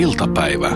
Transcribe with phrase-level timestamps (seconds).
[0.00, 0.70] iltapäivä.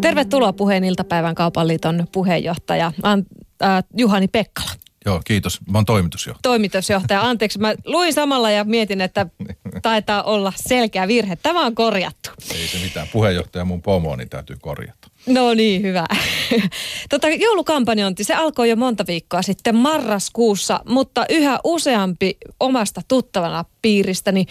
[0.00, 3.26] Tervetuloa puheen iltapäivän kaupan liiton puheenjohtaja An-
[3.62, 4.70] äh, Juhani Pekkala.
[5.04, 5.60] Joo, kiitos.
[5.70, 6.42] Mä oon toimitusjohtaja.
[6.42, 7.58] Toimitusjohtaja, anteeksi.
[7.58, 9.26] Mä luin samalla ja mietin, että
[9.82, 11.36] taitaa olla selkeä virhe.
[11.36, 12.30] Tämä on korjattu.
[12.54, 13.08] Ei se mitään.
[13.12, 15.08] Puheenjohtaja mun pomo, niin täytyy korjata.
[15.26, 16.06] No niin, hyvä.
[17.10, 24.46] Tota, joulukampanjointi, se alkoi jo monta viikkoa sitten marraskuussa, mutta yhä useampi omasta tuttavana piiristäni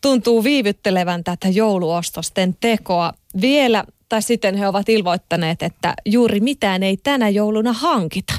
[0.00, 3.12] tuntuu viivyttelevän tätä jouluostosten tekoa.
[3.40, 8.34] Vielä tai sitten he ovat ilmoittaneet, että juuri mitään ei tänä jouluna hankita.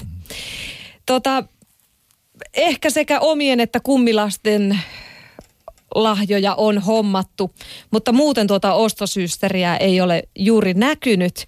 [1.05, 1.43] Tota,
[2.53, 4.79] ehkä sekä omien että kummilasten
[5.95, 7.55] lahjoja on hommattu,
[7.91, 11.45] mutta muuten tuota ostosysteriä ei ole juuri näkynyt.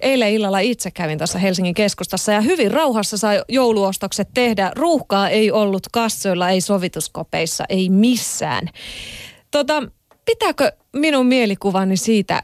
[0.00, 4.72] Eilen illalla itse kävin tässä Helsingin keskustassa ja hyvin rauhassa sai jouluostokset tehdä.
[4.76, 8.68] Ruuhkaa ei ollut kassoilla, ei sovituskopeissa, ei missään.
[9.50, 9.82] Tota,
[10.24, 12.42] pitääkö minun mielikuvani siitä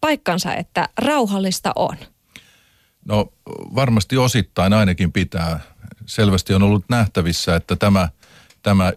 [0.00, 1.96] paikkansa, että rauhallista on?
[3.04, 3.32] No
[3.74, 5.60] varmasti osittain ainakin pitää.
[6.06, 8.08] Selvästi on ollut nähtävissä, että tämä,
[8.66, 8.92] tämä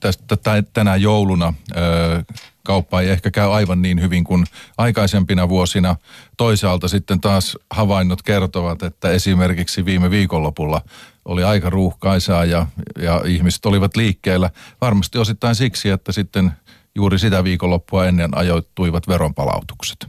[0.00, 0.36] tästä,
[0.72, 2.24] tänä jouluna ö,
[2.62, 4.44] kauppa ei ehkä käy aivan niin hyvin kuin
[4.78, 5.96] aikaisempina vuosina.
[6.36, 10.80] Toisaalta sitten taas havainnot kertovat, että esimerkiksi viime viikonlopulla
[11.24, 12.66] oli aika ruuhkaisaa ja,
[12.98, 14.50] ja ihmiset olivat liikkeellä.
[14.80, 16.52] Varmasti osittain siksi, että sitten
[16.94, 20.06] juuri sitä viikonloppua ennen ajoittuivat veronpalautukset.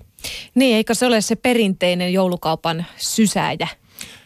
[0.56, 3.68] Niin, eikö se ole se perinteinen joulukaupan sysääjä?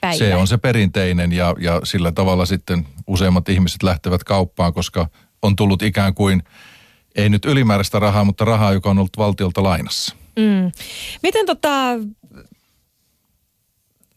[0.01, 0.17] Päivä.
[0.17, 5.07] Se on se perinteinen ja, ja sillä tavalla sitten useimmat ihmiset lähtevät kauppaan, koska
[5.41, 6.43] on tullut ikään kuin,
[7.15, 10.15] ei nyt ylimääräistä rahaa, mutta rahaa, joka on ollut valtiolta lainassa.
[10.35, 10.71] Mm.
[11.23, 11.69] Miten tota,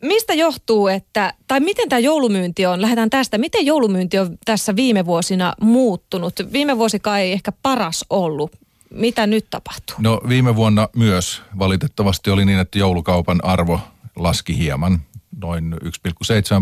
[0.02, 5.06] mistä johtuu, että, tai miten tämä joulumyynti on, lähdetään tästä, miten joulumyynti on tässä viime
[5.06, 6.34] vuosina muuttunut?
[6.52, 8.52] Viime vuosi kai ei ehkä paras ollut.
[8.90, 9.96] Mitä nyt tapahtuu?
[9.98, 13.80] No viime vuonna myös valitettavasti oli niin, että joulukaupan arvo
[14.16, 15.02] laski hieman,
[15.40, 15.88] noin 1,7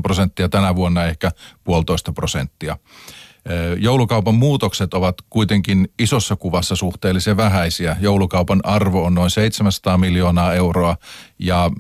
[0.03, 1.31] prosenttia, tänä vuonna ehkä
[1.65, 2.77] puolitoista prosenttia.
[3.79, 7.97] Joulukaupan muutokset ovat kuitenkin isossa kuvassa suhteellisen vähäisiä.
[8.01, 10.97] Joulukaupan arvo on noin 700 miljoonaa euroa
[11.39, 11.71] ja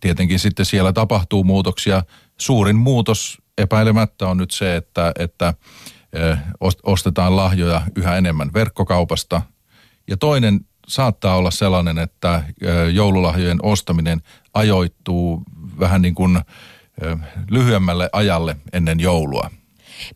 [0.00, 2.02] tietenkin sitten siellä tapahtuu muutoksia.
[2.38, 5.54] Suurin muutos epäilemättä on nyt se, että, että
[6.82, 9.42] ostetaan lahjoja yhä enemmän verkkokaupasta.
[10.08, 12.42] Ja toinen saattaa olla sellainen, että
[12.92, 14.22] joululahjojen ostaminen
[14.54, 15.42] ajoittuu
[15.78, 16.40] vähän niin kuin
[17.50, 19.50] lyhyemmälle ajalle ennen joulua.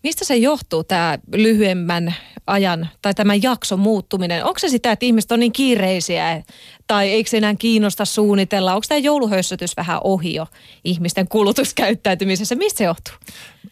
[0.03, 2.15] Mistä se johtuu tämä lyhyemmän
[2.47, 4.45] ajan tai tämän jakson muuttuminen?
[4.45, 6.43] Onko se sitä, että ihmiset on niin kiireisiä
[6.87, 8.75] tai eikö se enää kiinnosta suunnitella?
[8.75, 10.47] Onko tämä jouluhössötys vähän ohi jo
[10.85, 12.55] ihmisten kulutuskäyttäytymisessä?
[12.55, 13.15] Mistä se johtuu?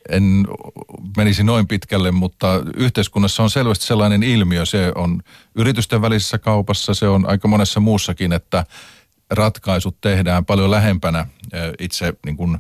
[0.09, 0.47] En
[1.17, 4.67] menisi noin pitkälle, mutta yhteiskunnassa on selvästi sellainen ilmiö.
[4.67, 5.23] Se on
[5.55, 8.67] yritysten välisessä kaupassa, se on aika monessa muussakin, että
[9.31, 11.27] ratkaisut tehdään paljon lähempänä
[11.79, 12.59] itse niin kuin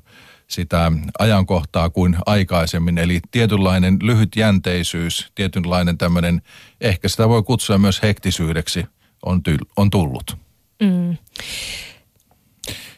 [0.49, 2.99] sitä ajankohtaa kuin aikaisemmin.
[2.99, 6.43] Eli tietynlainen lyhytjänteisyys, tietynlainen tämmöinen,
[6.81, 8.87] ehkä sitä voi kutsua myös hektisyydeksi,
[9.27, 10.37] on, ty- on tullut.
[10.83, 11.17] Mm.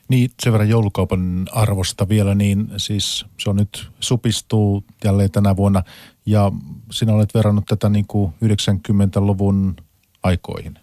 [0.09, 5.83] Niin, sen verran joulukaupan arvosta vielä, niin siis se on nyt supistuu jälleen tänä vuonna.
[6.27, 6.53] Ja
[6.91, 9.77] sinä olet verrannut tätä niin kuin 90-luvun
[10.23, 10.79] aikoihin.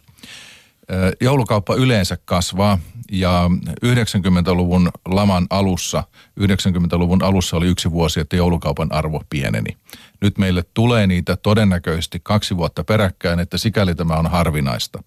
[1.22, 2.80] Joulukauppa yleensä kasvaa
[3.12, 3.50] ja
[3.86, 6.04] 90-luvun laman alussa,
[6.40, 9.78] 90-luvun alussa oli yksi vuosi, että joulukaupan arvo pieneni.
[10.22, 15.04] Nyt meille tulee niitä todennäköisesti kaksi vuotta peräkkäin, että sikäli tämä on harvinaista.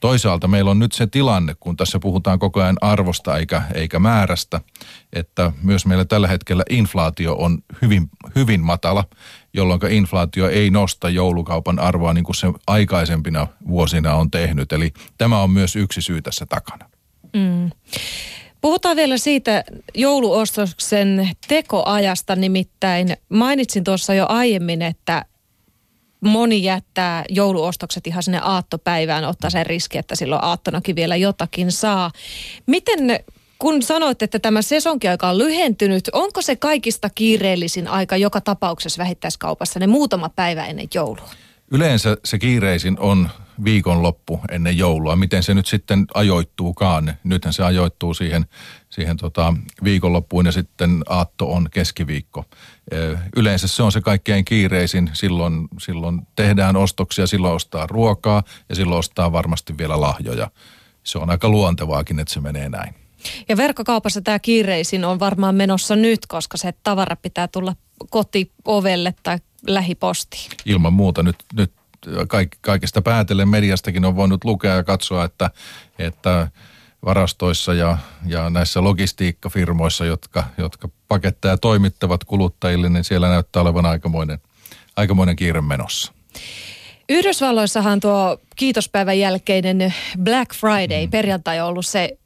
[0.00, 4.60] Toisaalta meillä on nyt se tilanne, kun tässä puhutaan koko ajan arvosta eikä, eikä määrästä,
[5.12, 9.04] että myös meillä tällä hetkellä inflaatio on hyvin, hyvin matala,
[9.52, 14.72] jolloin inflaatio ei nosta joulukaupan arvoa niin kuin se aikaisempina vuosina on tehnyt.
[14.72, 16.90] Eli tämä on myös yksi syy tässä takana.
[17.32, 17.70] Mm.
[18.60, 19.64] Puhutaan vielä siitä
[19.94, 25.24] jouluostoksen tekoajasta, nimittäin mainitsin tuossa jo aiemmin, että
[26.26, 32.10] moni jättää jouluostokset ihan sinne aattopäivään, ottaa sen riski, että silloin aattonakin vielä jotakin saa.
[32.66, 32.98] Miten,
[33.58, 39.80] kun sanoit, että tämä sesonkiaika on lyhentynyt, onko se kaikista kiireellisin aika joka tapauksessa vähittäiskaupassa
[39.80, 41.30] ne muutama päivä ennen joulua?
[41.70, 43.28] Yleensä se kiireisin on
[43.64, 45.16] viikonloppu ennen joulua.
[45.16, 47.14] Miten se nyt sitten ajoittuukaan?
[47.24, 48.46] Nythän se ajoittuu siihen,
[48.90, 49.54] siihen tota
[49.84, 52.44] viikonloppuun ja sitten aatto on keskiviikko.
[53.36, 55.10] Yleensä se on se kaikkein kiireisin.
[55.12, 60.50] Silloin, silloin tehdään ostoksia, silloin ostaa ruokaa ja silloin ostaa varmasti vielä lahjoja.
[61.04, 62.94] Se on aika luontevaakin, että se menee näin.
[63.48, 67.74] Ja verkkokaupassa tämä kiireisin on varmaan menossa nyt, koska se tavara pitää tulla
[68.10, 70.50] kotiovelle tai lähipostiin.
[70.64, 71.72] Ilman muuta nyt, nyt
[72.28, 75.50] kaik, kaikesta päätellen mediastakin on voinut lukea ja katsoa, että,
[75.98, 76.48] että
[77.04, 84.38] varastoissa ja, ja näissä logistiikkafirmoissa, jotka, jotka paketteja toimittavat kuluttajille, niin siellä näyttää olevan aikamoinen,
[84.96, 86.12] aikamoinen kiire menossa.
[87.08, 91.10] Yhdysvalloissahan tuo kiitospäivän jälkeinen Black Friday, mm.
[91.10, 92.18] perjantai on ollut se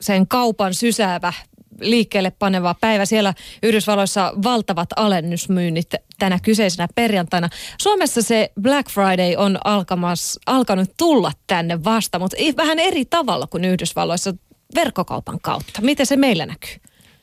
[0.00, 1.32] sen kaupan sysäävä
[1.80, 3.04] liikkeelle paneva päivä.
[3.04, 7.48] Siellä Yhdysvalloissa valtavat alennusmyynnit tänä kyseisenä perjantaina.
[7.78, 13.64] Suomessa se Black Friday on alkamas, alkanut tulla tänne vasta, mutta vähän eri tavalla kuin
[13.64, 14.34] Yhdysvalloissa
[14.74, 15.82] verkkokaupan kautta.
[15.82, 16.76] Miten se meillä näkyy?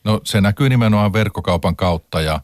[0.03, 2.39] No se näkyy nimenomaan verkkokaupan kautta ja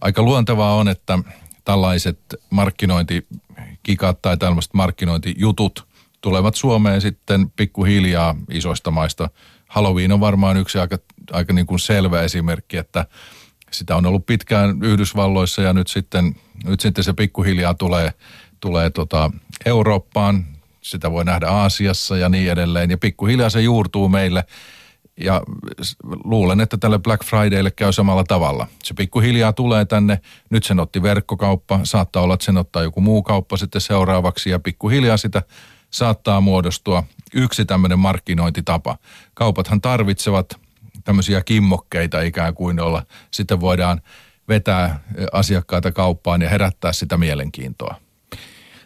[0.00, 1.18] aika luontevaa on, että
[1.64, 2.18] tällaiset
[2.50, 5.86] markkinointikikat tai tällaiset markkinointijutut
[6.20, 9.30] tulevat Suomeen sitten pikkuhiljaa isoista maista.
[9.70, 10.98] Halloween on varmaan yksi aika,
[11.32, 13.06] aika niin kuin selvä esimerkki, että
[13.70, 18.12] sitä on ollut pitkään Yhdysvalloissa ja nyt sitten, nyt sitten se pikkuhiljaa tulee,
[18.60, 19.30] tulee tota
[19.66, 20.46] Eurooppaan.
[20.82, 22.90] Sitä voi nähdä Aasiassa ja niin edelleen.
[22.90, 24.44] Ja pikkuhiljaa se juurtuu meille–
[25.20, 25.42] ja
[26.24, 28.66] luulen, että tälle Black Fridaylle käy samalla tavalla.
[28.82, 30.20] Se pikkuhiljaa tulee tänne,
[30.50, 34.50] nyt sen otti verkkokauppa, saattaa olla, että sen ottaa joku muu kauppa sitten seuraavaksi.
[34.50, 35.42] Ja pikkuhiljaa sitä
[35.90, 37.04] saattaa muodostua
[37.34, 38.98] yksi tämmöinen markkinointitapa.
[39.34, 40.60] Kaupathan tarvitsevat
[41.04, 44.00] tämmöisiä kimmokkeita ikään kuin, olla sitten voidaan
[44.48, 45.00] vetää
[45.32, 47.94] asiakkaita kauppaan ja herättää sitä mielenkiintoa.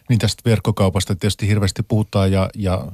[0.09, 2.91] Niin tästä verkkokaupasta tietysti hirveästi puhutaan ja, ja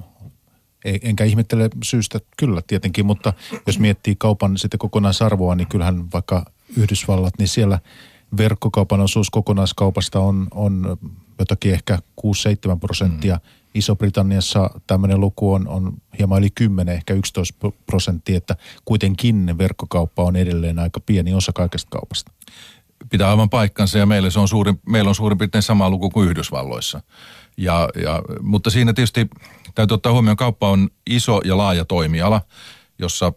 [0.85, 3.33] enkä ihmettele syystä kyllä tietenkin, mutta
[3.67, 6.45] jos miettii kaupan sitten kokonaisarvoa, niin kyllähän vaikka
[6.77, 7.79] Yhdysvallat, niin siellä
[8.37, 10.97] verkkokaupan osuus kokonaiskaupasta on, on
[11.41, 13.35] jotakin ehkä 6-7 prosenttia.
[13.35, 13.41] Mm.
[13.75, 18.55] Iso-Britanniassa tämmöinen luku on, on hieman yli 10, ehkä 11 prosenttia, että
[18.85, 22.31] kuitenkin verkkokauppa on edelleen aika pieni osa kaikesta kaupasta.
[23.09, 26.29] Pitää aivan paikkansa ja meillä, se on suurin, meillä on suurin piirtein sama luku kuin
[26.29, 27.01] Yhdysvalloissa.
[27.57, 29.29] Ja, ja, mutta siinä tietysti
[29.75, 32.41] täytyy ottaa huomioon, kauppa on iso ja laaja toimiala,
[32.99, 33.33] jossa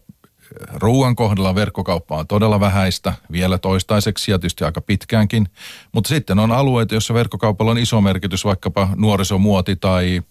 [0.75, 5.49] ruoan kohdalla verkkokauppa on todella vähäistä, vielä toistaiseksi ja tietysti aika pitkäänkin.
[5.93, 10.23] Mutta sitten on alueita, joissa verkkokaupalla on iso merkitys, vaikkapa nuorisomuoti tai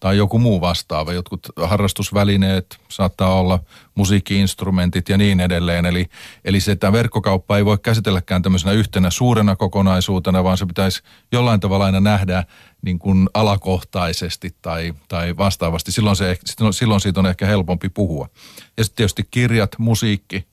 [0.00, 1.12] tai joku muu vastaava.
[1.12, 3.58] Jotkut harrastusvälineet, saattaa olla
[3.94, 5.86] musiikkiinstrumentit ja niin edelleen.
[5.86, 6.06] Eli,
[6.44, 11.02] eli se, että verkkokauppa ei voi käsitelläkään tämmöisenä yhtenä suurena kokonaisuutena, vaan se pitäisi
[11.32, 12.44] jollain tavalla aina nähdä
[12.82, 15.92] niin kuin alakohtaisesti tai, tai vastaavasti.
[15.92, 16.38] Silloin, se,
[16.70, 18.28] silloin siitä on ehkä helpompi puhua.
[18.76, 20.46] Ja sitten tietysti kirjat, musiikki,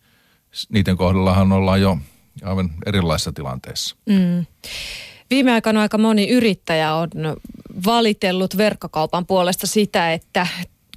[0.69, 1.97] niiden kohdallahan ollaan jo
[2.43, 3.95] aivan erilaisissa tilanteissa.
[4.05, 4.45] Mm.
[5.31, 7.09] Viime aikoina aika moni yrittäjä on
[7.85, 10.47] valitellut verkkokaupan puolesta sitä, että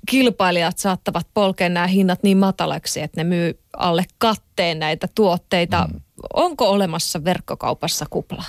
[0.09, 5.89] kilpailijat saattavat polkea nämä hinnat niin matalaksi, että ne myy alle katteen näitä tuotteita.
[5.93, 6.01] Mm.
[6.35, 8.45] Onko olemassa verkkokaupassa kuplaa?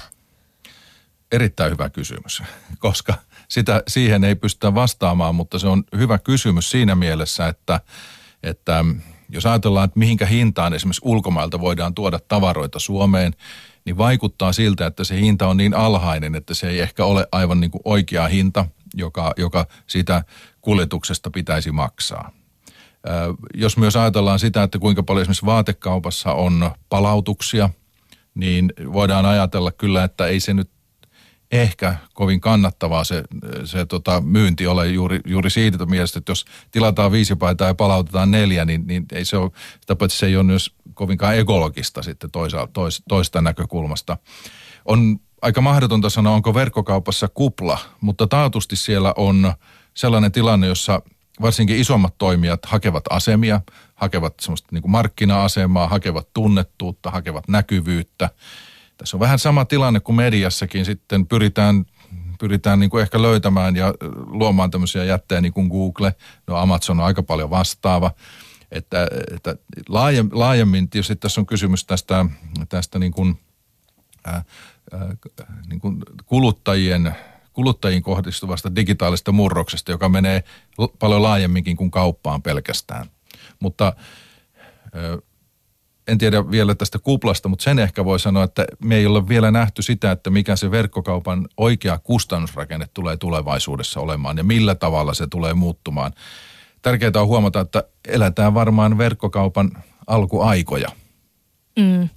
[1.31, 2.43] Erittäin hyvä kysymys,
[2.79, 3.13] koska
[3.47, 7.79] sitä, siihen ei pystytä vastaamaan, mutta se on hyvä kysymys siinä mielessä, että,
[8.43, 8.85] että
[9.29, 13.35] jos ajatellaan, että mihinkä hintaan esimerkiksi ulkomailta voidaan tuoda tavaroita Suomeen,
[13.85, 17.59] niin vaikuttaa siltä, että se hinta on niin alhainen, että se ei ehkä ole aivan
[17.59, 20.23] niin kuin oikea hinta, joka, joka siitä
[20.61, 22.31] kuljetuksesta pitäisi maksaa.
[23.53, 27.69] Jos myös ajatellaan sitä, että kuinka paljon esimerkiksi vaatekaupassa on palautuksia,
[28.35, 30.69] niin voidaan ajatella kyllä, että ei se nyt
[31.51, 33.23] ehkä kovin kannattavaa se,
[33.63, 38.31] se tota, myynti ole juuri, juuri siitä mielestä, että jos tilataan viisi paitaa ja palautetaan
[38.31, 39.51] neljä, niin, niin ei se ole,
[39.97, 44.17] paitsi se ei ole myös kovinkaan ekologista sitten toisa, tois, toista näkökulmasta.
[44.85, 49.53] On aika mahdotonta sanoa, onko verkkokaupassa kupla, mutta taatusti siellä on
[49.93, 51.01] sellainen tilanne, jossa
[51.41, 53.61] varsinkin isommat toimijat hakevat asemia,
[53.95, 58.29] hakevat semmoista niin kuin markkina-asemaa, hakevat tunnettuutta, hakevat näkyvyyttä–
[58.97, 60.85] tässä on vähän sama tilanne kuin mediassakin.
[60.85, 61.85] Sitten pyritään,
[62.39, 63.93] pyritään niin kuin ehkä löytämään ja
[64.27, 66.15] luomaan tämmöisiä jättejä niin kuin Google.
[66.47, 68.11] No Amazon on aika paljon vastaava.
[68.71, 69.55] Että, että
[70.31, 72.25] laajemmin tietysti tässä on kysymys tästä,
[72.69, 73.39] tästä niin kuin,
[74.25, 74.43] ää,
[74.91, 75.15] ää,
[75.69, 77.15] niin kuin kuluttajien
[77.55, 80.43] kuluttajiin kohdistuvasta digitaalista murroksesta, joka menee
[80.99, 83.09] paljon laajemminkin kuin kauppaan pelkästään.
[83.59, 83.93] Mutta
[86.07, 89.51] en tiedä vielä tästä kuplasta, mutta sen ehkä voi sanoa, että me ei ole vielä
[89.51, 95.27] nähty sitä, että mikä se verkkokaupan oikea kustannusrakenne tulee tulevaisuudessa olemaan ja millä tavalla se
[95.27, 96.13] tulee muuttumaan.
[96.81, 100.89] Tärkeää on huomata, että eletään varmaan verkkokaupan alkuaikoja.
[101.79, 102.09] Mm.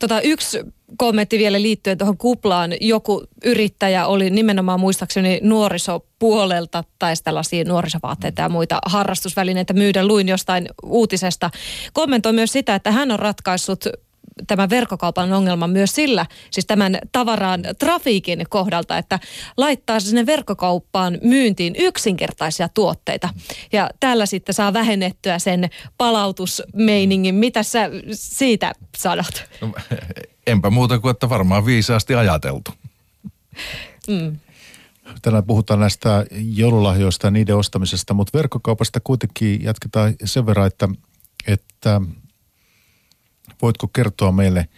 [0.00, 0.64] Tota, yksi
[0.98, 2.72] kommentti vielä liittyen tuohon kuplaan.
[2.80, 10.06] Joku yrittäjä oli nimenomaan muistaakseni nuorisopuolelta tai tällaisia nuorisovaatteita ja muita harrastusvälineitä myydä.
[10.06, 11.50] Luin jostain uutisesta.
[11.92, 13.84] Kommentoi myös sitä, että hän on ratkaissut
[14.46, 19.20] tämän verkkokaupan ongelman myös sillä, siis tämän tavaraan trafiikin kohdalta, että
[19.56, 23.28] laittaa sinne verkkokauppaan myyntiin yksinkertaisia tuotteita.
[23.72, 27.34] Ja tällä sitten saa vähennettyä sen palautusmeiningin.
[27.34, 29.44] Mitä sä siitä sanot?
[29.60, 29.72] No,
[30.46, 32.70] enpä muuta kuin, että varmaan viisaasti ajateltu.
[34.08, 34.38] Mm.
[35.22, 40.88] Tänään puhutaan näistä joululahjoista ja niiden ostamisesta, mutta verkkokaupasta kuitenkin jatketaan sen verran, että,
[41.46, 42.00] että
[43.62, 44.68] voitko kertoa meille,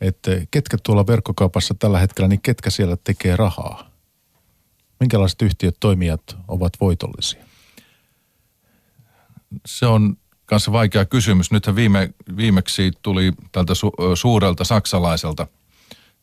[0.00, 3.90] että ketkä tuolla verkkokaupassa tällä hetkellä, niin ketkä siellä tekee rahaa?
[5.00, 7.44] Minkälaiset yhtiöt, toimijat ovat voitollisia?
[9.66, 10.16] Se on
[10.46, 11.50] kanssa vaikea kysymys.
[11.50, 15.46] Nythän viime, viimeksi tuli tältä su, suurelta saksalaiselta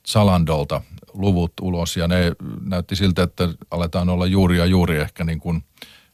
[0.05, 0.81] Salandolta
[1.13, 5.63] luvut ulos ja ne näytti siltä, että aletaan olla juuri ja juuri ehkä niin kuin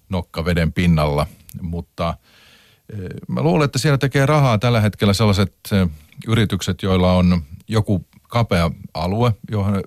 [0.09, 1.27] nokka veden pinnalla.
[1.61, 2.17] Mutta
[3.27, 5.53] mä luulen, että siellä tekee rahaa tällä hetkellä sellaiset
[6.27, 9.33] yritykset, joilla on joku kapea alue,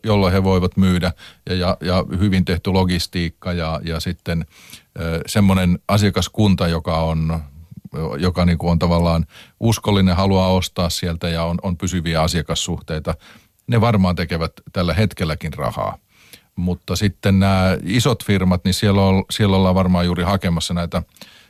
[0.04, 1.12] jolla he voivat myydä
[1.46, 4.46] ja, ja, ja hyvin tehty logistiikka ja, ja sitten
[5.26, 7.42] semmoinen asiakaskunta, joka on
[8.18, 9.26] joka niin kuin on tavallaan
[9.60, 13.14] uskollinen, haluaa ostaa sieltä ja on, on pysyviä asiakassuhteita
[13.66, 15.98] ne varmaan tekevät tällä hetkelläkin rahaa.
[16.56, 21.02] Mutta sitten nämä isot firmat, niin siellä, on, siellä ollaan varmaan juuri hakemassa näitä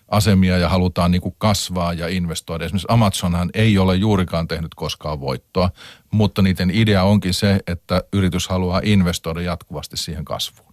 [0.09, 2.65] asemia ja halutaan niin kuin kasvaa ja investoida.
[2.65, 5.71] Esimerkiksi Amazonhan ei ole juurikaan tehnyt koskaan voittoa,
[6.11, 10.73] mutta niiden idea onkin se, että yritys haluaa investoida jatkuvasti siihen kasvuun.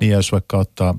[0.00, 0.94] Niin ja jos vaikka ottaa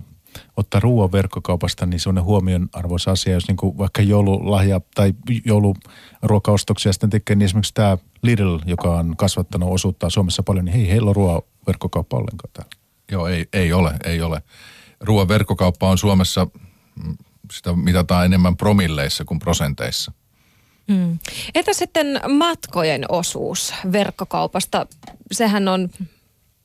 [0.58, 5.14] ottaa ruoan verkkokaupasta, niin se on huomionarvoisa asia, jos niin kuin vaikka joululahja tai
[5.46, 10.90] jouluruokaostoksia sitten tekee, niin esimerkiksi tämä Lidl, joka on kasvattanut osuutta Suomessa paljon, niin hei,
[10.90, 12.72] heillä on ruoan verkkokauppa ollenkaan täällä.
[13.12, 14.42] Joo, ei, ei ole, ei ole.
[15.00, 16.48] Ruoan verkkokauppa on Suomessa,
[17.04, 17.18] mm,
[17.52, 20.12] sitä mitataan enemmän promilleissa kuin prosenteissa.
[20.88, 21.20] Mm.
[21.56, 24.88] Entä sitten matkojen osuus verkkokaupasta?
[25.32, 25.90] Sehän on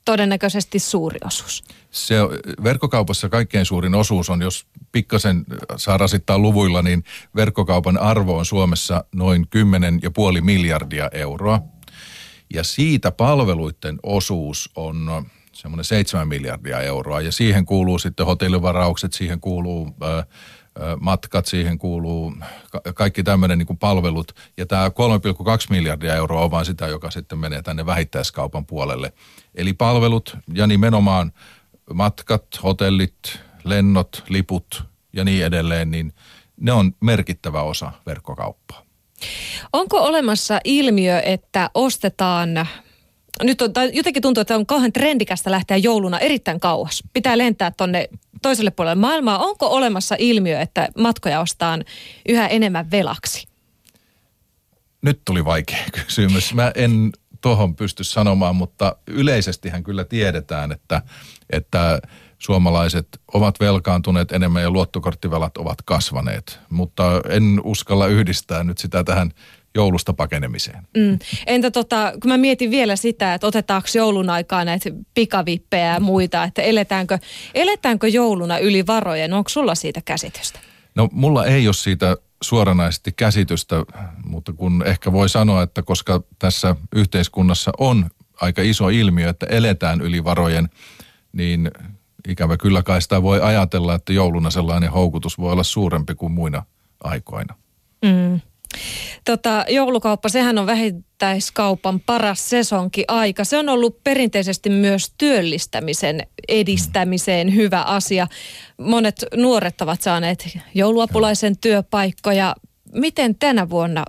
[0.04, 1.64] todennäköisesti suuri osuus.
[1.90, 2.16] Se
[2.64, 5.44] verkkokaupassa kaikkein suurin osuus on, jos pikkasen
[5.76, 7.04] saa rasittaa luvuilla, niin
[7.36, 9.46] verkkokaupan arvo on Suomessa noin
[10.36, 11.62] 10,5 miljardia euroa.
[12.54, 17.20] Ja siitä palveluiden osuus on semmoinen 7 miljardia euroa.
[17.20, 20.26] Ja siihen kuuluu sitten hotellivaraukset, siihen kuuluu äh,
[21.00, 22.32] matkat, siihen kuuluu
[22.94, 24.32] kaikki tämmöinen niin palvelut.
[24.56, 24.92] Ja tämä 3,2
[25.70, 29.12] miljardia euroa on vain sitä, joka sitten menee tänne vähittäiskaupan puolelle.
[29.54, 31.32] Eli palvelut ja nimenomaan
[31.94, 36.12] matkat, hotellit, lennot, liput ja niin edelleen, niin
[36.60, 38.82] ne on merkittävä osa verkkokauppaa.
[39.72, 42.68] Onko olemassa ilmiö, että ostetaan
[43.42, 47.02] nyt on, tai jotenkin tuntuu, että on kauhean trendikästä lähteä jouluna erittäin kauas.
[47.12, 48.08] Pitää lentää tonne
[48.42, 49.38] toiselle puolelle maailmaa.
[49.38, 51.84] Onko olemassa ilmiö, että matkoja ostaan
[52.28, 53.48] yhä enemmän velaksi?
[55.02, 56.54] Nyt tuli vaikea kysymys.
[56.54, 61.02] Mä en tuohon pysty sanomaan, mutta yleisestihän kyllä tiedetään, että,
[61.50, 62.00] että
[62.38, 66.60] suomalaiset ovat velkaantuneet enemmän ja luottokorttivelat ovat kasvaneet.
[66.70, 69.30] Mutta en uskalla yhdistää nyt sitä tähän
[69.74, 70.86] joulusta pakenemiseen.
[70.96, 71.18] Mm.
[71.46, 76.44] Entä tota, kun mä mietin vielä sitä, että otetaanko joulun aikaa näitä pikavippejä ja muita,
[76.44, 77.18] että eletäänkö,
[77.54, 79.32] eletäänkö jouluna yli varojen?
[79.32, 80.58] Onko sulla siitä käsitystä?
[80.94, 83.76] No mulla ei ole siitä suoranaisesti käsitystä,
[84.24, 88.10] mutta kun ehkä voi sanoa, että koska tässä yhteiskunnassa on
[88.40, 90.68] aika iso ilmiö, että eletään yli varojen,
[91.32, 91.70] niin
[92.28, 96.62] ikävä kyllä kai sitä voi ajatella, että jouluna sellainen houkutus voi olla suurempi kuin muina
[97.04, 97.54] aikoina.
[98.04, 98.40] Mm.
[99.24, 103.44] Tota, joulukauppa, sehän on vähittäiskaupan paras sesonki aika.
[103.44, 108.26] Se on ollut perinteisesti myös työllistämisen edistämiseen hyvä asia.
[108.78, 112.56] Monet nuoret ovat saaneet jouluapulaisen työpaikkoja.
[112.92, 114.04] Miten tänä vuonna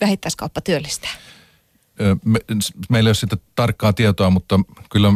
[0.00, 1.10] vähittäiskauppa työllistää?
[2.24, 2.40] Me,
[2.88, 4.60] meillä ei ole sitä tarkkaa tietoa, mutta
[4.90, 5.08] kyllä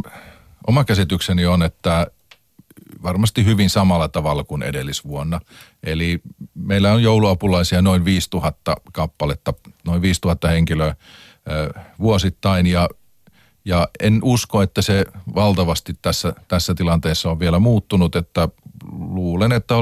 [0.66, 2.06] oma käsitykseni on, että
[3.02, 5.40] varmasti hyvin samalla tavalla kuin edellisvuonna.
[5.82, 6.20] Eli
[6.54, 9.54] meillä on jouluapulaisia noin 5000 kappaletta,
[9.86, 10.96] noin 5000 henkilöä
[11.98, 12.88] vuosittain ja
[13.64, 18.48] ja en usko, että se valtavasti tässä, tässä tilanteessa on vielä muuttunut, että
[18.92, 19.74] luulen, että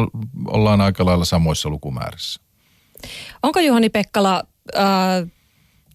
[0.47, 2.40] ollaan aika lailla samoissa lukumäärissä.
[3.42, 4.42] Onko Juhani Pekkala
[4.76, 4.83] äh,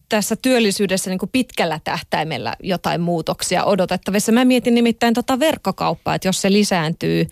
[0.10, 4.32] tässä työllisyydessä niin kuin pitkällä tähtäimellä jotain muutoksia odotettavissa.
[4.32, 7.28] Mä mietin nimittäin tota verkkokauppaa, että jos se lisääntyy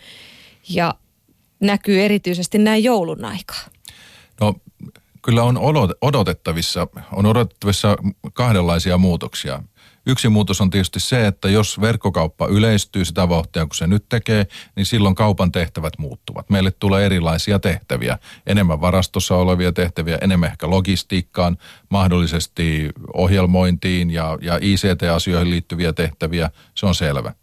[0.69, 0.93] ja
[1.59, 3.61] näkyy erityisesti näin joulun aikaa.
[4.41, 4.55] No
[5.21, 5.59] kyllä on
[6.01, 7.97] odotettavissa, on odotettavissa
[8.33, 9.63] kahdenlaisia muutoksia.
[10.09, 14.47] Yksi muutos on tietysti se, että jos verkkokauppa yleistyy sitä vauhtia, kun se nyt tekee,
[14.75, 16.49] niin silloin kaupan tehtävät muuttuvat.
[16.49, 21.57] Meille tulee erilaisia tehtäviä, enemmän varastossa olevia tehtäviä, enemmän ehkä logistiikkaan,
[21.89, 27.33] mahdollisesti ohjelmointiin ja, ja ICT-asioihin liittyviä tehtäviä, se on selvä.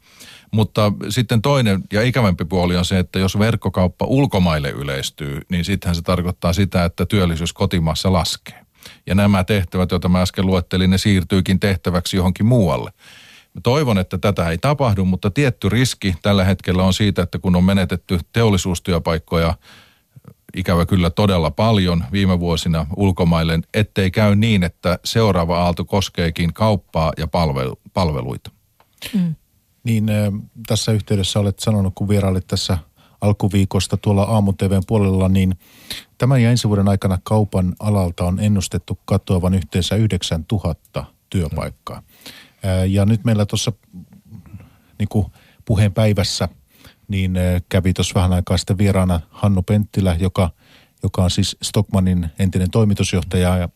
[0.52, 5.94] Mutta sitten toinen ja ikävämpi puoli on se, että jos verkkokauppa ulkomaille yleistyy, niin sittenhän
[5.94, 8.63] se tarkoittaa sitä, että työllisyys kotimaassa laskee.
[9.06, 12.90] Ja nämä tehtävät, joita mä äsken luettelin, ne siirtyykin tehtäväksi johonkin muualle.
[13.54, 17.56] Mä toivon, että tätä ei tapahdu, mutta tietty riski tällä hetkellä on siitä, että kun
[17.56, 19.54] on menetetty teollisuustyöpaikkoja
[20.56, 27.12] ikävä kyllä todella paljon viime vuosina ulkomaille, ettei käy niin, että seuraava aalto koskeekin kauppaa
[27.18, 28.50] ja palvelu, palveluita.
[29.14, 29.34] Mm.
[29.84, 30.06] Niin
[30.66, 32.78] tässä yhteydessä olet sanonut, kun vierailit tässä
[33.24, 34.52] alkuviikosta tuolla aamu
[34.86, 35.54] puolella, niin
[36.18, 42.02] tämän ja ensi vuoden aikana kaupan alalta on ennustettu katoavan yhteensä 9000 työpaikkaa.
[42.88, 43.72] Ja nyt meillä tuossa
[44.98, 45.24] niin
[45.64, 46.48] puheen päivässä
[47.08, 47.34] niin
[47.68, 50.50] kävi tuossa vähän aikaa sitten vieraana Hannu Penttilä, joka,
[51.02, 53.68] joka on siis Stockmanin entinen toimitusjohtaja ja,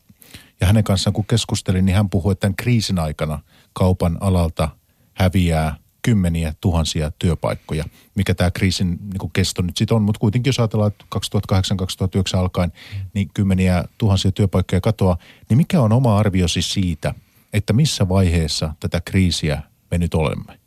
[0.61, 3.39] ja hänen kanssaan kun keskustelin, niin hän puhui, että tämän kriisin aikana
[3.73, 4.69] kaupan alalta
[5.13, 5.75] häviää
[6.09, 7.83] kymmeniä tuhansia työpaikkoja,
[8.15, 10.01] mikä tämä kriisin niin kuin kesto nyt sitten on.
[10.01, 11.05] Mutta kuitenkin jos ajatellaan, että
[12.35, 12.71] 2008-2009 alkaen,
[13.13, 15.17] niin kymmeniä tuhansia työpaikkoja katoaa.
[15.49, 17.13] Niin mikä on oma arviosi siitä,
[17.53, 19.61] että missä vaiheessa tätä kriisiä
[19.91, 20.59] me nyt olemme?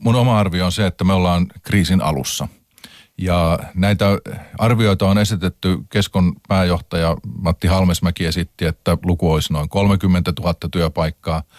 [0.00, 2.48] Mun oma arvio on se, että me ollaan kriisin alussa.
[3.18, 4.06] Ja näitä
[4.58, 11.42] arvioita on esitetty Keskon pääjohtaja Matti Halmesmäki esitti, että luku olisi noin 30 000 työpaikkaa–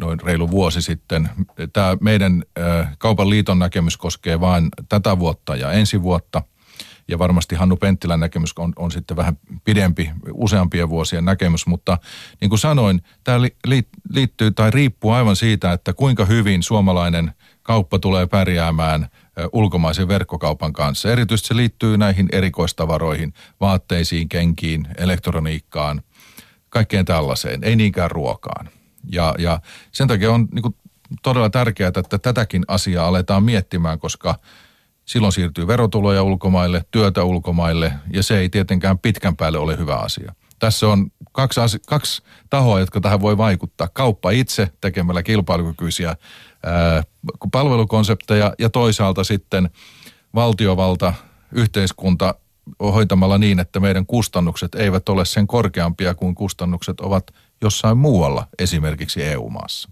[0.00, 1.30] noin reilu vuosi sitten.
[1.72, 2.42] Tämä meidän
[2.98, 6.42] kaupan liiton näkemys koskee vain tätä vuotta ja ensi vuotta.
[7.08, 11.98] Ja varmasti Hannu Penttilän näkemys on, on sitten vähän pidempi, useampien vuosien näkemys, mutta
[12.40, 17.98] niin kuin sanoin, tämä li, liittyy tai riippuu aivan siitä, että kuinka hyvin suomalainen kauppa
[17.98, 19.08] tulee pärjäämään
[19.52, 21.12] ulkomaisen verkkokaupan kanssa.
[21.12, 26.02] Erityisesti se liittyy näihin erikoistavaroihin, vaatteisiin, kenkiin, elektroniikkaan,
[26.68, 28.68] kaikkeen tällaiseen, ei niinkään ruokaan.
[29.12, 29.60] Ja, ja
[29.92, 30.76] sen takia on niin kuin
[31.22, 34.34] todella tärkeää, että tätäkin asiaa aletaan miettimään, koska
[35.04, 40.34] silloin siirtyy verotuloja ulkomaille, työtä ulkomaille ja se ei tietenkään pitkän päälle ole hyvä asia.
[40.58, 43.88] Tässä on kaksi, asi- kaksi tahoa, jotka tähän voi vaikuttaa.
[43.92, 47.02] Kauppa itse tekemällä kilpailukykyisiä ää,
[47.52, 49.70] palvelukonsepteja ja toisaalta sitten
[50.34, 51.14] valtiovalta,
[51.52, 52.34] yhteiskunta
[52.80, 57.24] hoitamalla niin, että meidän kustannukset eivät ole sen korkeampia kuin kustannukset ovat
[57.60, 59.88] jossain muualla, esimerkiksi EU-maassa.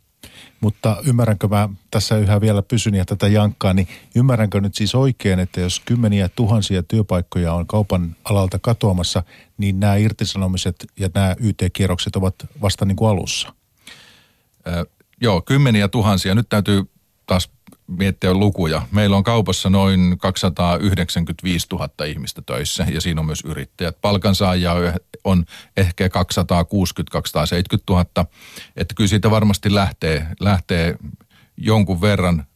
[0.61, 5.39] Mutta ymmärränkö mä, tässä yhä vielä pysyn ja tätä jankkaa, niin ymmärränkö nyt siis oikein,
[5.39, 9.23] että jos kymmeniä tuhansia työpaikkoja on kaupan alalta katoamassa,
[9.59, 13.55] niin nämä irtisanomiset ja nämä YT-kierrokset ovat vasta niin kuin alussa?
[14.69, 14.85] Äh,
[15.21, 16.35] joo, kymmeniä tuhansia.
[16.35, 16.83] Nyt täytyy
[17.27, 17.51] taas
[17.87, 18.83] miettiä lukuja.
[18.93, 24.01] Meillä on kaupassa noin 295 000 ihmistä töissä ja siinä on myös yrittäjät.
[24.01, 24.73] Palkansaajia
[25.25, 25.45] on
[25.77, 26.11] ehkä 260-270
[27.91, 28.05] 000.
[28.77, 30.97] Että kyllä siitä varmasti lähtee, lähtee
[31.57, 32.47] jonkun verran,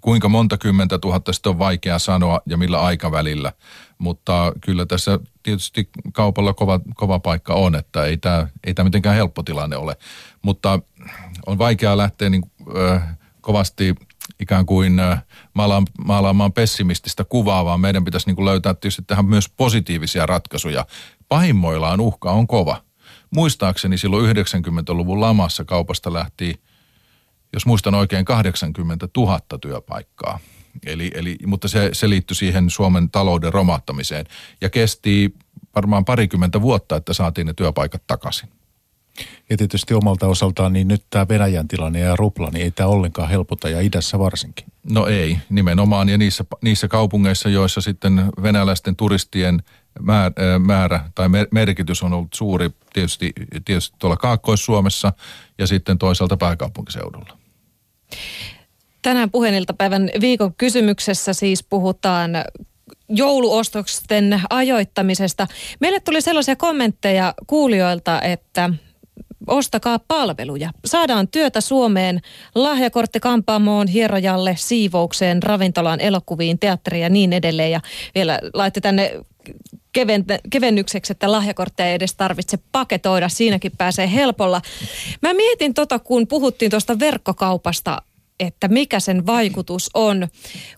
[0.00, 3.52] kuinka monta kymmentä tuhatta sitten on vaikea sanoa ja millä aikavälillä.
[3.98, 9.16] Mutta kyllä tässä tietysti kaupalla kova, kova paikka on, että ei tämä ei tämä mitenkään
[9.16, 9.96] helppo tilanne ole.
[10.42, 10.80] Mutta
[11.46, 12.42] on vaikea lähteä niin,
[12.76, 13.00] ö,
[13.40, 13.94] kovasti–
[14.40, 15.00] ikään kuin
[16.04, 20.86] maalaamaan pessimististä kuvaa, vaan meidän pitäisi niin kuin löytää tietysti tähän myös positiivisia ratkaisuja.
[21.28, 22.82] Pahimmoillaan uhka on kova.
[23.30, 26.62] Muistaakseni silloin 90-luvun lamassa kaupasta lähti,
[27.52, 30.38] jos muistan oikein, 80 000 työpaikkaa.
[30.86, 34.26] Eli, eli, mutta se, se liittyi siihen Suomen talouden romahtamiseen
[34.60, 35.34] ja kesti
[35.74, 38.48] varmaan parikymmentä vuotta, että saatiin ne työpaikat takaisin.
[39.50, 43.28] Ja tietysti omalta osaltaan niin nyt tämä Venäjän tilanne ja rupla, niin ei tämä ollenkaan
[43.28, 44.66] helpota ja idässä varsinkin.
[44.90, 49.62] No ei, nimenomaan ja niissä, niissä kaupungeissa, joissa sitten venäläisten turistien
[50.00, 53.32] määrä, määrä tai merkitys on ollut suuri tietysti,
[53.64, 55.12] tietysti tuolla Kaakkois-Suomessa
[55.58, 57.38] ja sitten toisaalta pääkaupunkiseudulla.
[59.02, 62.30] Tänään puheeniltapäivän viikon kysymyksessä siis puhutaan
[63.08, 65.46] jouluostosten ajoittamisesta.
[65.80, 68.70] Meille tuli sellaisia kommentteja kuulijoilta, että
[69.46, 70.70] ostakaa palveluja.
[70.84, 72.20] Saadaan työtä Suomeen,
[72.54, 77.70] lahjakortti kampaamoon, hierojalle, siivoukseen, ravintolaan, elokuviin, teatteriin ja niin edelleen.
[77.70, 77.80] Ja
[78.14, 79.12] vielä laitte tänne
[80.50, 83.28] kevennykseksi, että lahjakortteja ei edes tarvitse paketoida.
[83.28, 84.62] Siinäkin pääsee helpolla.
[85.22, 88.02] Mä mietin tota, kun puhuttiin tuosta verkkokaupasta,
[88.40, 90.28] että mikä sen vaikutus on.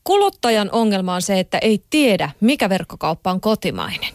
[0.05, 4.14] Kuluttajan ongelma on se, että ei tiedä, mikä verkkokauppa on kotimainen.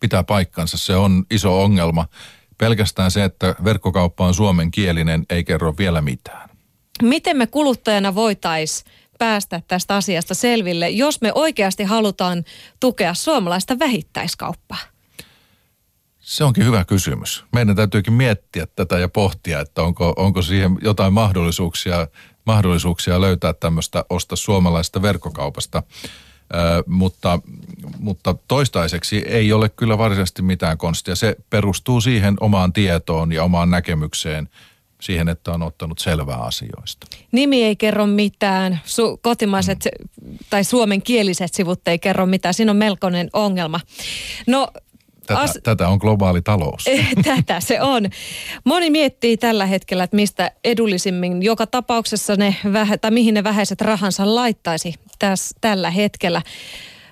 [0.00, 2.06] Pitää paikkansa, se on iso ongelma
[2.60, 6.50] Pelkästään se, että verkkokauppa on suomenkielinen, ei kerro vielä mitään.
[7.02, 12.44] Miten me kuluttajana voitaisiin päästä tästä asiasta selville, jos me oikeasti halutaan
[12.80, 14.78] tukea suomalaista vähittäiskauppaa?
[16.18, 17.44] Se onkin hyvä kysymys.
[17.52, 22.08] Meidän täytyykin miettiä tätä ja pohtia, että onko, onko siihen jotain mahdollisuuksia,
[22.46, 25.82] mahdollisuuksia löytää tämmöistä osta suomalaista verkkokaupasta.
[26.54, 27.40] Ö, mutta,
[27.98, 31.14] mutta toistaiseksi ei ole kyllä varsinaisesti mitään konstia.
[31.14, 34.48] Se perustuu siihen omaan tietoon ja omaan näkemykseen–
[35.00, 37.06] siihen, että on ottanut selvää asioista.
[37.32, 39.78] Nimi ei kerro mitään, Su- kotimaiset
[40.24, 40.38] mm.
[40.50, 42.54] tai suomenkieliset sivut ei kerro mitään.
[42.54, 43.80] Siinä on melkoinen ongelma.
[44.46, 44.68] No,
[45.30, 45.58] Tätä, As...
[45.62, 46.84] tätä on globaali talous.
[47.36, 48.06] tätä se on.
[48.64, 53.80] Moni miettii tällä hetkellä, että mistä edullisimmin joka tapauksessa ne, vähä, tai mihin ne vähäiset
[53.80, 56.42] rahansa laittaisi täs, tällä hetkellä.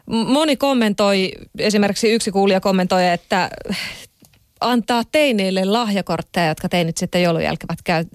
[0.06, 3.50] Moni kommentoi, esimerkiksi yksi kuulija kommentoi, että
[4.60, 7.42] antaa teineille lahjakortteja, jotka teinit sitten joulun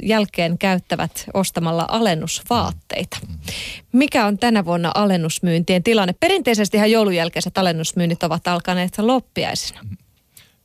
[0.04, 3.18] jälkeen käyttävät ostamalla alennusvaatteita.
[3.92, 6.14] Mikä on tänä vuonna alennusmyyntien tilanne?
[6.20, 9.80] Perinteisestihan joulun jälkeiset alennusmyynnit ovat alkaneet loppiaisina.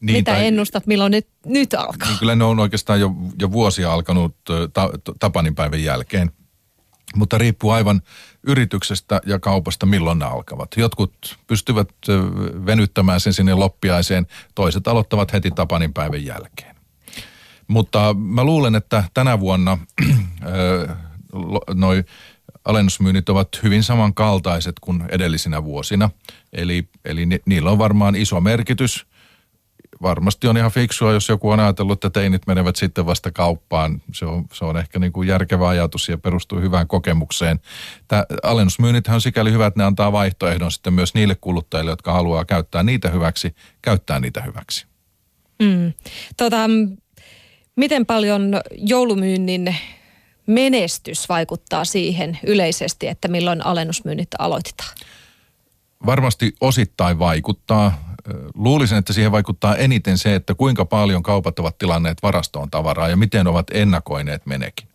[0.01, 2.09] Niin, Mitä tai, ennustat, milloin nyt, nyt alkaa?
[2.09, 3.11] Niin kyllä ne on oikeastaan jo,
[3.41, 4.37] jo vuosia alkanut
[4.73, 6.31] ta, Tapanin päivän jälkeen.
[7.17, 8.03] Mutta riippuu aivan
[8.47, 10.71] yrityksestä ja kaupasta, milloin ne alkavat.
[10.77, 11.89] Jotkut pystyvät
[12.67, 16.77] venyttämään sen sinne loppiaiseen, toiset aloittavat heti Tapanin päivän jälkeen.
[17.69, 19.79] Mutta mä luulen, että tänä vuonna
[21.75, 22.05] noin
[22.65, 26.11] alennusmyynnit ovat hyvin samankaltaiset kuin edellisinä vuosina.
[26.53, 29.07] Eli, eli ni, niillä on varmaan iso merkitys–
[30.03, 34.03] varmasti on ihan fiksua, jos joku on ajatellut, että teinit menevät sitten vasta kauppaan.
[34.13, 37.61] Se on, se on ehkä niin kuin järkevä ajatus ja perustuu hyvään kokemukseen.
[38.09, 42.45] Tämä alennusmyynnithän on sikäli hyvä, että ne antaa vaihtoehdon sitten myös niille kuluttajille, jotka haluaa
[42.45, 44.87] käyttää niitä hyväksi, käyttää niitä hyväksi.
[45.63, 45.93] Mm.
[46.37, 46.57] Tota,
[47.77, 49.77] miten paljon joulumyynnin
[50.47, 54.95] menestys vaikuttaa siihen yleisesti, että milloin alennusmyynnit aloitetaan?
[56.07, 58.17] Varmasti osittain vaikuttaa
[58.55, 63.17] luulisin, että siihen vaikuttaa eniten se, että kuinka paljon kaupat ovat tilanneet varastoon tavaraa ja
[63.17, 64.89] miten ovat ennakoineet menekin.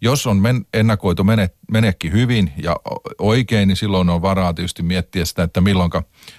[0.00, 2.76] Jos on men, ennakoitu mene, menekki hyvin ja
[3.18, 5.90] oikein, niin silloin on varaa tietysti miettiä sitä, että milloin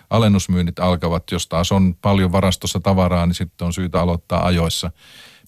[0.09, 1.23] alennusmyynnit alkavat.
[1.31, 4.91] Jos taas on paljon varastossa tavaraa, niin sitten on syytä aloittaa ajoissa.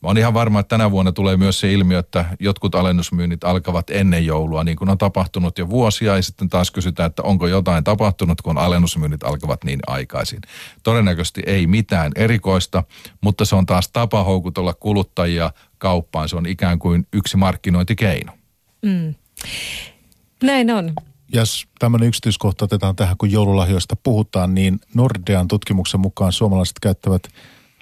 [0.03, 3.89] Mä oon ihan varma, että tänä vuonna tulee myös se ilmiö, että jotkut alennusmyynnit alkavat
[3.89, 7.83] ennen joulua, niin kuin on tapahtunut jo vuosia, ja sitten taas kysytään, että onko jotain
[7.83, 10.39] tapahtunut, kun alennusmyynnit alkavat niin aikaisin.
[10.83, 12.83] Todennäköisesti ei mitään erikoista,
[13.21, 16.29] mutta se on taas tapa houkutella kuluttajia kauppaan.
[16.29, 18.33] Se on ikään kuin yksi markkinointikeino.
[18.81, 19.15] Mm.
[20.43, 20.93] Näin on.
[21.33, 27.23] Jos tämmöinen yksityiskohta otetaan tähän, kun joululahjoista puhutaan, niin Nordean tutkimuksen mukaan suomalaiset käyttävät–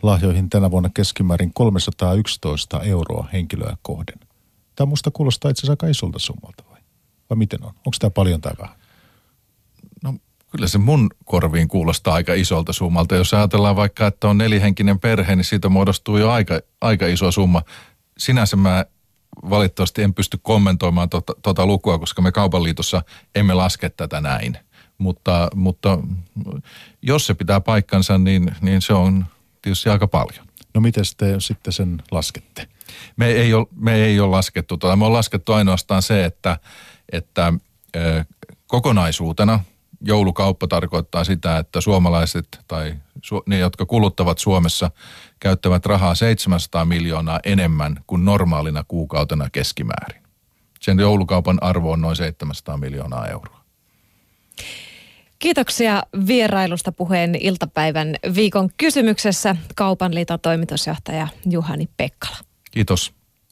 [0.03, 4.19] lahjoihin tänä vuonna keskimäärin 311 euroa henkilöä kohden.
[4.75, 6.79] Tämä musta kuulostaa itse asiassa aika isolta summalta vai?
[7.29, 7.69] Vai miten on?
[7.69, 8.75] Onko tämä paljon tai vähän?
[10.03, 10.13] No
[10.51, 13.15] kyllä se mun korviin kuulostaa aika isolta summalta.
[13.15, 17.61] Jos ajatellaan vaikka, että on nelihenkinen perhe, niin siitä muodostuu jo aika, aika iso summa.
[18.17, 18.85] Sinänsä mä
[19.49, 23.01] valitettavasti en pysty kommentoimaan tuota, tuota lukua, koska me kaupan liitossa
[23.35, 24.57] emme laske tätä näin.
[24.97, 25.97] Mutta, mutta
[27.01, 29.25] jos se pitää paikkansa, niin, niin se on
[29.61, 30.45] tietysti aika paljon.
[30.73, 32.67] No miten te sitten sen laskette?
[33.17, 34.95] Me ei ole, me ei ole laskettu tuota.
[34.95, 36.57] Me on laskettu ainoastaan se, että,
[37.11, 37.53] että
[37.95, 38.25] ö,
[38.67, 39.59] kokonaisuutena
[40.01, 44.91] joulukauppa tarkoittaa sitä, että suomalaiset tai su, ne, jotka kuluttavat Suomessa,
[45.39, 50.21] käyttävät rahaa 700 miljoonaa enemmän kuin normaalina kuukautena keskimäärin.
[50.79, 53.61] Sen joulukaupan arvo on noin 700 miljoonaa euroa.
[55.41, 62.37] Kiitoksia vierailusta puheen iltapäivän viikon kysymyksessä Kaupan liiton toimitusjohtaja Juhani Pekkala.
[62.71, 63.13] Kiitos.